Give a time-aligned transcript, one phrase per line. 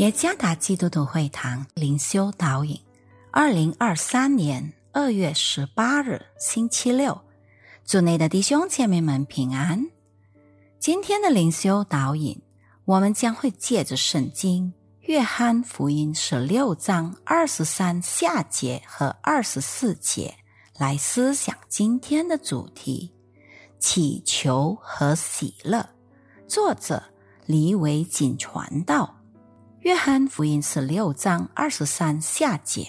[0.00, 2.80] 耶加达基督徒会堂灵修导引，
[3.30, 7.20] 二零二三年二月十八日星期六，
[7.84, 9.90] 主内的弟兄姐妹们平安。
[10.78, 12.40] 今天的灵修导引，
[12.86, 20.34] 我们将会借着圣经《约翰福音》十六章二十三下节和二十四节
[20.78, 23.12] 来思想今天的主题：
[23.78, 25.86] 祈求和喜乐。
[26.48, 27.02] 作者
[27.44, 29.19] 李伟锦传道。
[29.80, 32.86] 约翰福音十六章二十三下节，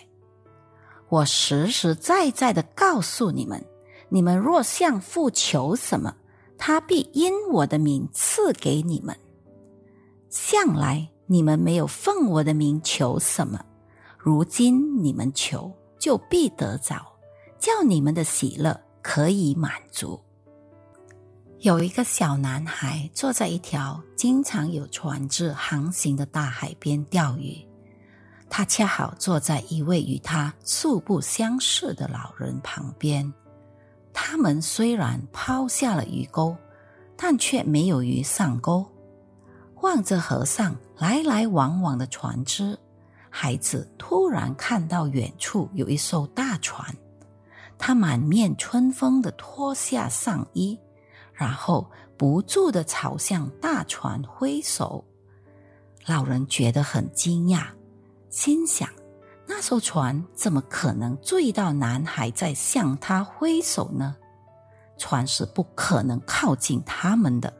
[1.08, 3.64] 我实实在在的告诉你们：
[4.10, 6.14] 你们若向父求什么，
[6.58, 9.18] 他必因我的名赐给你们。
[10.30, 13.64] 向来你们没有奉我的名求什么，
[14.18, 17.02] 如今你们求，就必得着，
[17.58, 20.20] 叫你们的喜乐可以满足。
[21.62, 27.56] 有一个小男孩坐在一条经常有船只航行的大海边钓鱼，
[28.50, 33.32] 他恰好坐在一位与他素不相识的老人旁边。
[34.12, 36.58] 他们虽然抛下了鱼钩，
[37.16, 38.84] 但却没有鱼上钩。
[39.82, 42.76] 望着河上来来往往的船只，
[43.30, 46.84] 孩子突然看到远处有一艘大船，
[47.78, 50.76] 他满面春风的脱下上衣。
[51.42, 55.04] 然后不住的朝向大船挥手，
[56.06, 57.66] 老人觉得很惊讶，
[58.30, 58.88] 心想：
[59.48, 64.16] 那艘船怎么可能注意到男孩在向他挥手呢？
[65.00, 67.52] 船是不可能靠近他们的。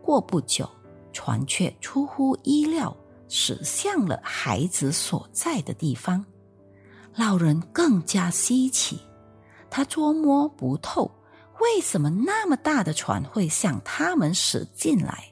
[0.00, 0.70] 过不久，
[1.12, 2.96] 船却出乎意料
[3.28, 6.24] 驶向了孩子所在的地方。
[7.16, 9.00] 老人更加稀奇，
[9.68, 11.10] 他捉摸不透。
[11.60, 15.24] 为什么那么大的船会向他们驶进来？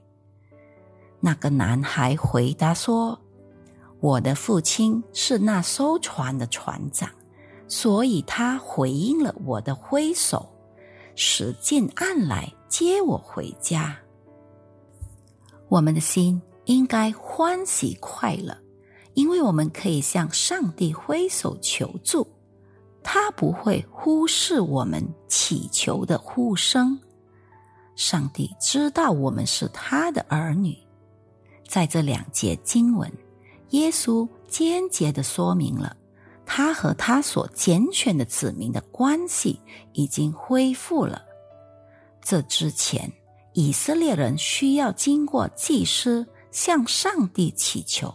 [1.21, 3.19] 那个男孩回答说
[4.01, 7.09] ：“我的父亲是那艘船的船长，
[7.69, 10.49] 所以他回应了我的挥手，
[11.15, 13.97] 驶进岸来接我回家。”
[15.69, 18.57] 我们的心应该欢喜快乐，
[19.15, 22.27] 因为我们可以向上帝挥手求助。
[23.09, 26.99] 他不会忽视我们祈求的呼声。
[27.95, 30.77] 上帝知道我们是他的儿女。
[31.69, 33.09] 在这两节经文，
[33.71, 35.97] 耶稣间接的说明了
[36.45, 39.61] 他和他所拣选的子民的关系
[39.93, 41.23] 已经恢复了。
[42.21, 43.09] 这之前，
[43.53, 48.13] 以色列人需要经过祭司向上帝祈求。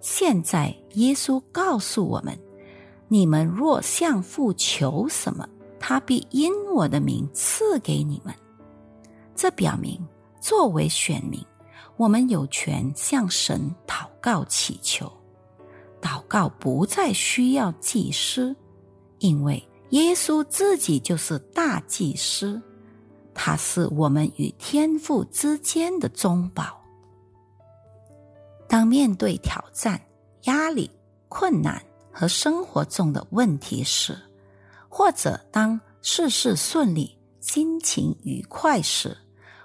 [0.00, 2.38] 现在，耶稣告诉我们。
[3.08, 5.48] 你们若向父求什么，
[5.78, 8.34] 他必因我的名赐给你们。
[9.34, 10.00] 这表明，
[10.40, 11.44] 作为选民，
[11.96, 15.10] 我们有权向神祷告祈求。
[16.00, 18.54] 祷告不再需要祭司，
[19.18, 22.60] 因为耶稣自己就是大祭司，
[23.32, 26.80] 他是我们与天父之间的中保。
[28.68, 30.00] 当面对挑战、
[30.42, 30.90] 压力、
[31.28, 31.82] 困难，
[32.14, 34.16] 和生活中的问题时，
[34.88, 39.16] 或者当事事顺利、心情愉快时，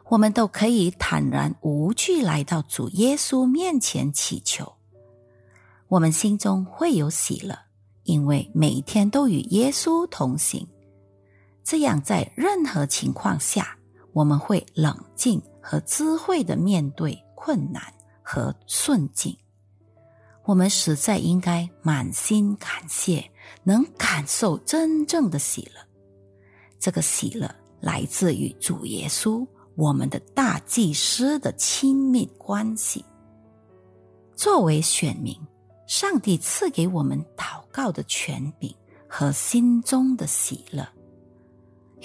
[0.06, 4.74] 我们都可以坦然无惧来到主耶稣面前祈求。
[5.88, 7.56] 我们心中会有喜乐，
[8.04, 10.68] 因为每天都与耶稣同行。
[11.64, 13.78] 这样，在任何情况下，
[14.12, 17.84] 我们会冷静和智慧的面对困难
[18.24, 19.38] 和顺境。
[20.50, 23.24] 我们实在应该满心感谢，
[23.64, 25.80] 能感受真正的喜乐。
[26.80, 29.46] 这个喜乐来自于主耶稣，
[29.76, 33.06] 我们的大祭司的亲密关系。
[34.36, 35.38] 作为选民，
[35.86, 38.74] 上帝赐给我们祷告的权柄
[39.08, 40.84] 和心中的喜乐。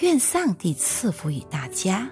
[0.02, 2.10] 愿上帝赐福于大家。